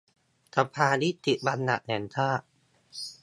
[0.55, 2.45] สภานิติบัญญัติแห่งชาติ